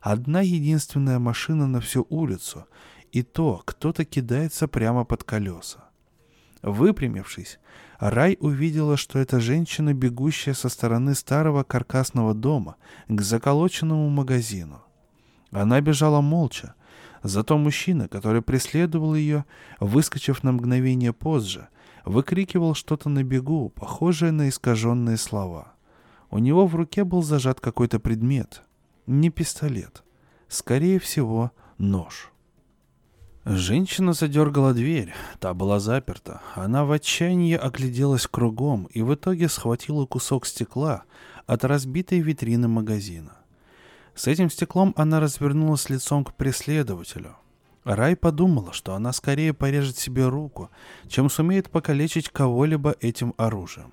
[0.00, 2.66] Одна единственная машина на всю улицу,
[3.12, 5.84] и то кто-то кидается прямо под колеса.
[6.62, 7.58] Выпрямившись,
[7.98, 12.76] Рай увидела, что это женщина, бегущая со стороны старого каркасного дома
[13.08, 14.82] к заколоченному магазину.
[15.50, 16.74] Она бежала молча,
[17.22, 19.44] зато мужчина, который преследовал ее,
[19.80, 21.68] выскочив на мгновение позже,
[22.06, 25.74] выкрикивал что-то на бегу, похожее на искаженные слова.
[26.30, 28.62] У него в руке был зажат какой-то предмет.
[29.06, 30.04] Не пистолет.
[30.48, 32.32] Скорее всего, нож.
[33.44, 36.40] Женщина задергала дверь, та была заперта.
[36.54, 41.04] Она в отчаянии огляделась кругом и в итоге схватила кусок стекла
[41.46, 43.36] от разбитой витрины магазина.
[44.14, 47.36] С этим стеклом она развернулась лицом к преследователю.
[47.86, 50.70] Рай подумала, что она скорее порежет себе руку,
[51.06, 53.92] чем сумеет покалечить кого-либо этим оружием.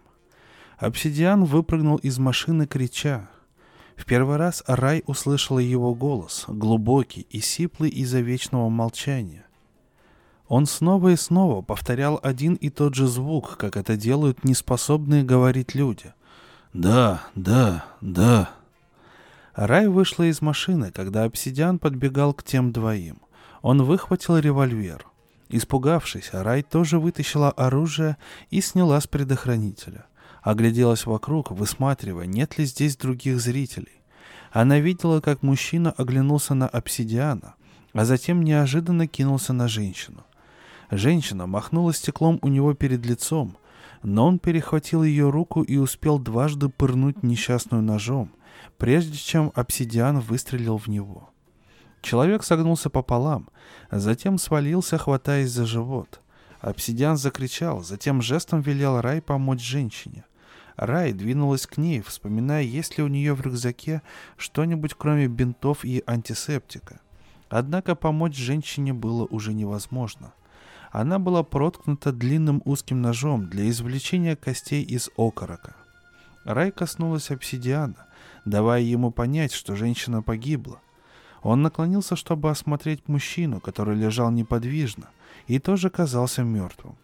[0.79, 3.29] Обсидиан выпрыгнул из машины, крича.
[3.95, 9.45] В первый раз Рай услышала его голос, глубокий и сиплый из-за вечного молчания.
[10.47, 15.75] Он снова и снова повторял один и тот же звук, как это делают неспособные говорить
[15.75, 16.13] люди.
[16.73, 18.49] «Да, да, да».
[19.53, 23.22] Рай вышла из машины, когда обсидиан подбегал к тем двоим.
[23.63, 25.07] Он выхватил револьвер.
[25.47, 28.17] Испугавшись, Рай тоже вытащила оружие
[28.49, 30.05] и сняла с предохранителя.
[30.41, 34.01] Огляделась вокруг, высматривая, нет ли здесь других зрителей.
[34.51, 37.55] Она видела, как мужчина оглянулся на обсидиана,
[37.93, 40.25] а затем неожиданно кинулся на женщину.
[40.91, 43.55] Женщина махнула стеклом у него перед лицом,
[44.03, 48.29] но он перехватил ее руку и успел дважды пырнуть несчастную ножом,
[48.77, 51.32] прежде чем обсидиан выстрелил в него.
[52.03, 53.49] Человек согнулся пополам,
[53.89, 56.19] затем свалился, хватаясь за живот.
[56.59, 60.25] Обсидиан закричал, затем жестом велел Рай помочь женщине.
[60.75, 64.01] Рай двинулась к ней, вспоминая, есть ли у нее в рюкзаке
[64.35, 66.99] что-нибудь кроме бинтов и антисептика.
[67.47, 70.33] Однако помочь женщине было уже невозможно.
[70.91, 75.77] Она была проткнута длинным узким ножом для извлечения костей из окорока.
[76.43, 78.07] Рай коснулась обсидиана,
[78.43, 80.82] давая ему понять, что женщина погибла.
[81.43, 85.09] Он наклонился, чтобы осмотреть мужчину, который лежал неподвижно,
[85.47, 86.95] и тоже казался мертвым.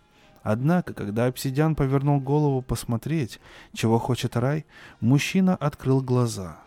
[0.41, 3.41] Однако, когда обсидиан повернул голову посмотреть,
[3.73, 4.65] чего хочет рай,
[5.01, 6.59] мужчина открыл глаза.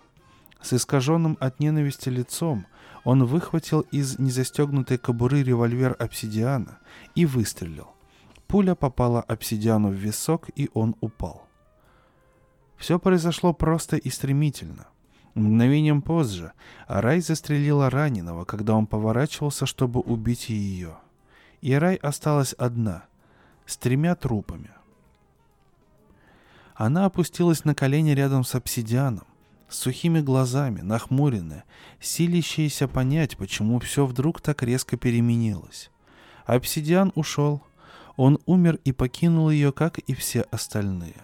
[0.61, 2.67] С искаженным от ненависти лицом
[3.05, 6.79] он выхватил из незастегнутой кобуры револьвер обсидиана
[7.15, 7.89] и выстрелил.
[8.47, 11.49] Пуля попала обсидиану в висок, и он упал.
[12.77, 14.87] Все произошло просто и стремительно.
[15.35, 16.53] Мгновением позже
[16.89, 20.97] Рай застрелила раненого, когда он поворачивался, чтобы убить ее.
[21.63, 23.05] И Рай осталась одна,
[23.65, 24.71] с тремя трупами.
[26.75, 29.27] Она опустилась на колени рядом с обсидианом,
[29.69, 31.65] с сухими глазами, нахмуренная,
[32.01, 35.91] силящаяся понять, почему все вдруг так резко переменилось.
[36.45, 37.63] Обсидиан ушел.
[38.17, 41.17] Он умер и покинул ее, как и все остальные.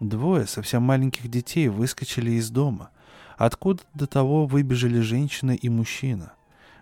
[0.00, 2.90] Двое совсем маленьких детей выскочили из дома,
[3.38, 6.32] откуда до того выбежали женщина и мужчина.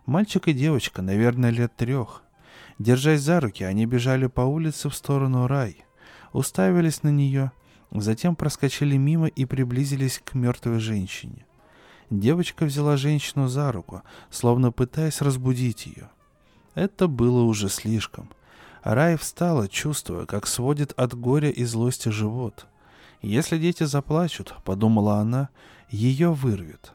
[0.06, 2.22] Мальчик и девочка, наверное, лет трех.
[2.78, 5.84] Держась за руки, они бежали по улице в сторону рай,
[6.32, 7.52] уставились на нее,
[7.92, 11.46] затем проскочили мимо и приблизились к мертвой женщине.
[12.08, 16.08] Девочка взяла женщину за руку, словно пытаясь разбудить ее.
[16.74, 18.30] Это было уже слишком.
[18.82, 22.66] Рай встала, чувствуя, как сводит от горя и злости живот.
[23.22, 25.48] Если дети заплачут, подумала она,
[25.88, 26.92] ее вырвет.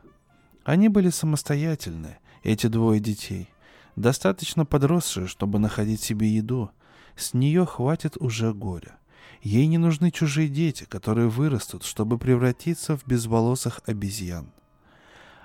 [0.63, 3.49] Они были самостоятельны, эти двое детей—
[3.95, 6.71] достаточно подросшая, чтобы находить себе еду.
[7.15, 8.97] С нее хватит уже горя.
[9.41, 14.51] Ей не нужны чужие дети, которые вырастут, чтобы превратиться в безволосых обезьян.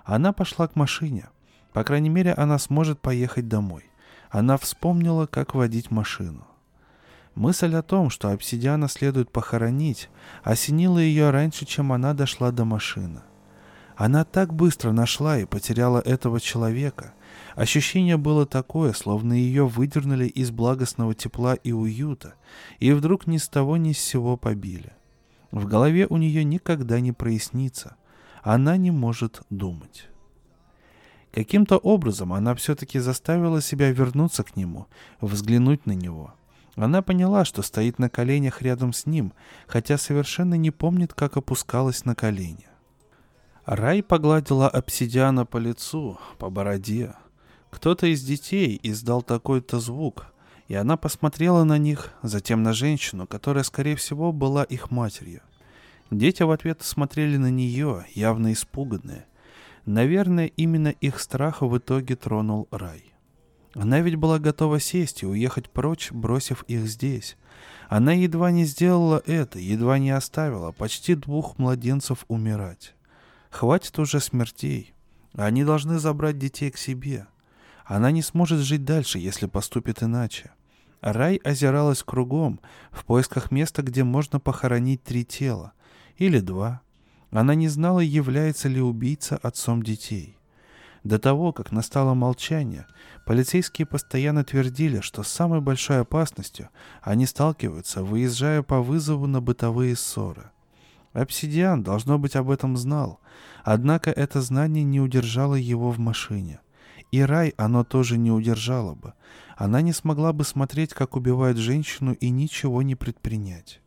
[0.05, 1.29] Она пошла к машине.
[1.73, 3.85] По крайней мере, она сможет поехать домой.
[4.31, 6.47] Она вспомнила, как водить машину.
[7.35, 10.09] Мысль о том, что обсидиана следует похоронить,
[10.43, 13.21] осенила ее раньше, чем она дошла до машины.
[13.97, 17.15] Она так быстро нашла и потеряла этого человека,
[17.57, 22.35] Ощущение было такое, словно ее выдернули из благостного тепла и уюта,
[22.81, 24.93] и вдруг ни с того ни с сего побили.
[25.51, 27.97] В голове у нее никогда не прояснится.
[28.43, 30.09] Она не может думать.
[31.33, 34.87] Каким-то образом она все-таки заставила себя вернуться к нему,
[35.23, 36.35] взглянуть на него.
[36.75, 39.33] Она поняла, что стоит на коленях рядом с ним,
[39.67, 42.69] хотя совершенно не помнит, как опускалась на колени.
[43.67, 47.14] Рай погладила обсидиана по лицу, по бороде,
[47.71, 50.33] кто-то из детей издал такой-то звук,
[50.69, 55.43] и она посмотрела на них, затем на женщину, которая, скорее всего, была их матерью.
[56.12, 59.27] Дети в ответ смотрели на нее, явно испуганные.
[59.85, 63.12] Наверное, именно их страх в итоге тронул рай.
[63.75, 67.37] Она ведь была готова сесть и уехать прочь, бросив их здесь.
[67.89, 72.96] Она едва не сделала это, едва не оставила почти двух младенцев умирать.
[73.51, 74.95] Хватит уже смертей.
[75.35, 77.27] Они должны забрать детей к себе.
[77.85, 80.51] Она не сможет жить дальше, если поступит иначе.
[81.01, 85.73] Рай озиралась кругом, в поисках места, где можно похоронить три тела.
[86.17, 86.81] Или два.
[87.31, 90.37] Она не знала, является ли убийца отцом детей.
[91.05, 92.87] До того, как настало молчание,
[93.27, 96.71] полицейские постоянно твердили, что с самой большой опасностью
[97.03, 100.51] они сталкиваются, выезжая по вызову на бытовые ссоры.
[101.17, 103.21] Обсидиан, должно быть, об этом знал,
[103.64, 106.61] однако это знание не удержало его в машине.
[107.11, 109.14] И рай оно тоже не удержало бы.
[109.57, 113.81] Она не смогла бы смотреть, как убивают женщину и ничего не предпринять.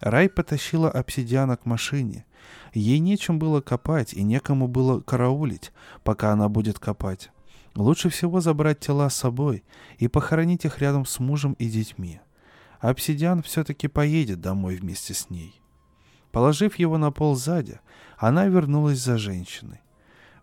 [0.00, 2.24] Рай потащила обсидиана к машине.
[2.72, 5.72] Ей нечем было копать и некому было караулить,
[6.04, 7.30] пока она будет копать.
[7.74, 9.62] Лучше всего забрать тела с собой
[9.98, 12.20] и похоронить их рядом с мужем и детьми.
[12.80, 15.60] Обсидиан все-таки поедет домой вместе с ней.
[16.32, 17.80] Положив его на пол сзади,
[18.18, 19.80] она вернулась за женщиной.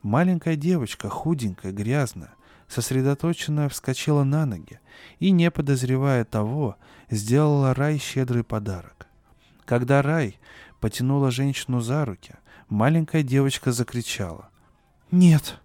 [0.01, 2.33] Маленькая девочка, худенькая, грязная,
[2.67, 4.79] сосредоточенная, вскочила на ноги
[5.19, 6.75] и, не подозревая того,
[7.09, 9.07] сделала Рай щедрый подарок.
[9.65, 10.37] Когда Рай
[10.81, 12.35] потянула женщину за руки,
[12.67, 14.49] маленькая девочка закричала.
[15.11, 15.59] «Нет!»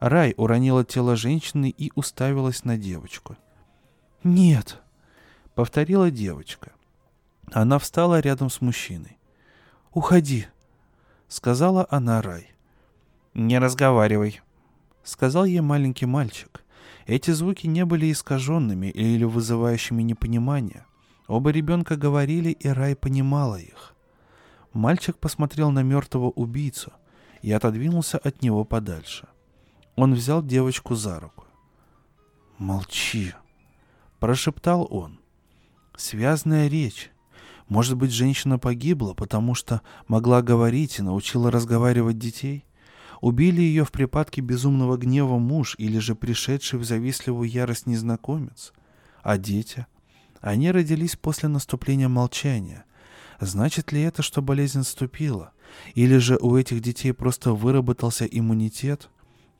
[0.00, 3.36] Рай уронила тело женщины и уставилась на девочку.
[4.22, 4.82] «Нет!»—
[5.54, 6.72] повторила девочка.
[7.52, 9.18] Она встала рядом с мужчиной.
[9.94, 10.48] «Уходи!»—
[11.28, 12.48] сказала она Рай.
[13.32, 14.40] «Не разговаривай»,—
[15.04, 16.64] сказал ей маленький мальчик.
[17.06, 20.84] Эти звуки не были искаженными или вызывающими непонимание.
[21.28, 23.94] Оба ребенка говорили, и Рай понимала их.
[24.72, 26.92] Мальчик посмотрел на мертвого убийцу
[27.42, 29.28] и отодвинулся от него подальше.
[29.94, 31.44] Он взял девочку за руку.
[32.58, 33.32] «Молчи!»–
[34.18, 35.20] прошептал он.
[35.96, 37.12] «Связная речь.
[37.68, 42.64] Может быть, женщина погибла, потому что могла говорить и научила разговаривать детей?
[43.20, 48.72] Убили ее в припадке безумного гнева муж или же пришедший в завистливую ярость незнакомец?
[49.22, 49.86] А дети?
[50.40, 52.84] Они родились после наступления молчания.
[53.40, 55.52] Значит ли это, что болезнь наступила?
[55.94, 59.08] Или же у этих детей просто выработался иммунитет?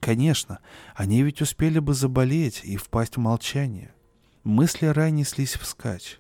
[0.01, 0.59] Конечно,
[0.95, 3.95] они ведь успели бы заболеть и впасть в молчание.
[4.43, 6.19] Мысли Рай неслись вскачь.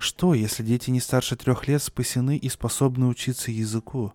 [0.00, 4.14] Что, если дети не старше трех лет спасены и способны учиться языку?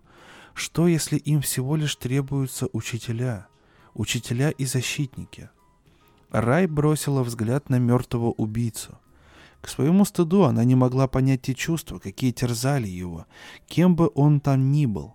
[0.52, 3.46] Что, если им всего лишь требуются учителя?
[3.94, 5.48] Учителя и защитники?
[6.32, 8.98] Рай бросила взгляд на мертвого убийцу.
[9.60, 13.26] К своему стыду она не могла понять те чувства, какие терзали его,
[13.68, 15.14] кем бы он там ни был.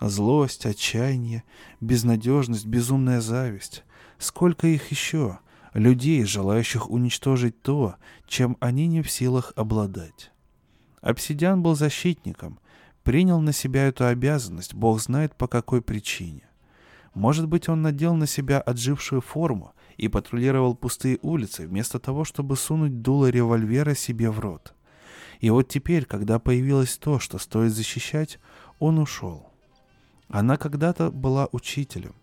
[0.00, 1.42] Злость, отчаяние,
[1.80, 3.82] безнадежность, безумная зависть.
[4.18, 5.40] Сколько их еще?
[5.74, 7.96] Людей, желающих уничтожить то,
[8.26, 10.30] чем они не в силах обладать.
[11.00, 12.58] Обсидиан был защитником,
[13.02, 16.42] принял на себя эту обязанность, бог знает по какой причине.
[17.14, 22.56] Может быть, он надел на себя отжившую форму и патрулировал пустые улицы, вместо того, чтобы
[22.56, 24.74] сунуть дуло револьвера себе в рот.
[25.40, 28.38] И вот теперь, когда появилось то, что стоит защищать,
[28.78, 29.50] он ушел.
[30.28, 32.14] Она когда-то была учителем,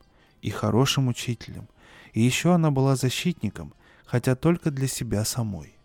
[0.41, 1.67] и хорошим учителем,
[2.13, 3.73] и еще она была защитником,
[4.05, 5.75] хотя только для себя самой.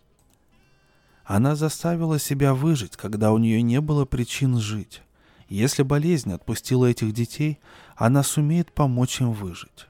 [1.25, 5.03] Она заставила себя выжить, когда у нее не было причин жить.
[5.49, 7.59] Если болезнь отпустила этих детей,
[7.97, 9.87] она сумеет помочь им выжить.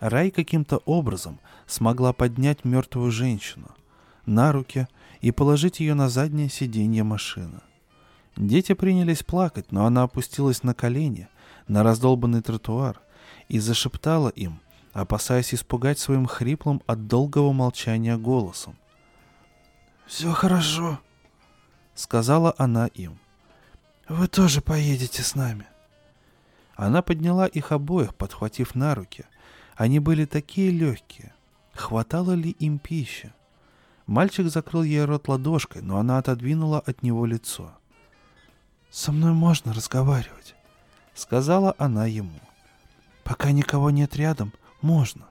[0.00, 3.68] Рай каким-то образом смогла поднять мертвую женщину
[4.26, 4.86] на руки
[5.20, 7.60] и положить ее на заднее сиденье машины.
[8.36, 11.28] Дети принялись плакать, но она опустилась на колени,
[11.66, 13.00] на раздолбанный тротуар,
[13.48, 14.60] и зашептала им,
[14.92, 18.76] опасаясь испугать своим хриплым от долгого молчания голосом.
[20.06, 21.00] «Все хорошо»,—
[21.94, 23.18] сказала она им.
[24.08, 25.66] «Вы тоже поедете с нами».
[26.76, 29.24] Она подняла их обоих, подхватив на руки—
[29.78, 31.32] они были такие легкие.
[31.72, 33.32] Хватало ли им пищи?
[34.08, 37.72] Мальчик закрыл ей рот ладошкой, но она отодвинула от него лицо.
[38.90, 40.56] «Со мной можно разговаривать»,—
[41.14, 42.40] сказала она ему.
[43.22, 45.26] «Пока никого нет рядом, можно».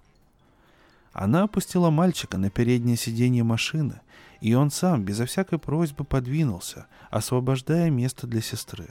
[1.14, 4.02] Она опустила мальчика на переднее сиденье машины,
[4.40, 8.90] и он сам, безо всякой просьбы, подвинулся, освобождая место для сестры.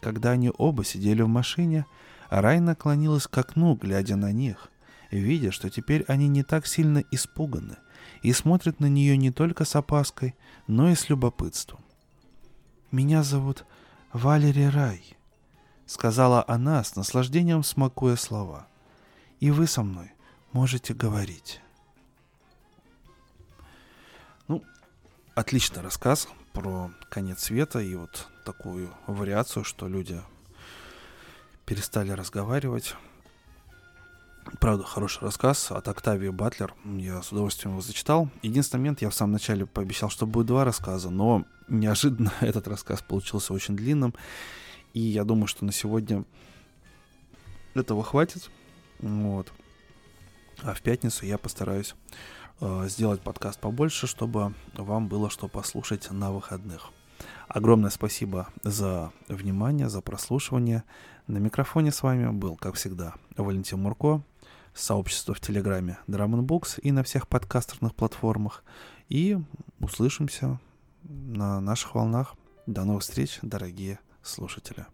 [0.00, 1.86] Когда они оба сидели в машине,
[2.30, 4.72] Рай наклонилась к окну, глядя на них
[5.20, 7.76] видя, что теперь они не так сильно испуганы
[8.22, 10.34] и смотрят на нее не только с опаской,
[10.66, 11.80] но и с любопытством.
[12.90, 13.64] «Меня зовут
[14.12, 15.16] Валерия Рай»,—
[15.86, 18.66] сказала она с наслаждением смакуя слова.
[19.42, 20.12] «И вы со мной
[20.52, 21.60] можете говорить».
[24.46, 24.62] Ну,
[25.34, 30.22] отличный рассказ про конец света и вот такую вариацию, что люди
[31.66, 32.94] перестали разговаривать
[34.60, 36.72] Правда, хороший рассказ от Октавии Батлер.
[36.84, 38.28] Я с удовольствием его зачитал.
[38.42, 43.02] Единственный момент, я в самом начале пообещал, что будет два рассказа, но неожиданно этот рассказ
[43.02, 44.14] получился очень длинным.
[44.94, 46.24] И я думаю, что на сегодня
[47.74, 48.48] этого хватит.
[49.02, 49.52] Вот.
[50.62, 51.94] А в пятницу я постараюсь
[52.60, 56.90] э, сделать подкаст побольше, чтобы вам было что послушать на выходных.
[57.48, 60.84] Огромное спасибо за внимание, за прослушивание.
[61.26, 64.22] На микрофоне с вами был, как всегда, Валентин Мурко
[64.74, 68.64] сообщество в Телеграме Drum Books и на всех подкастерных платформах.
[69.08, 69.38] И
[69.80, 70.60] услышимся
[71.02, 72.34] на наших волнах.
[72.66, 74.86] До новых встреч, дорогие слушатели.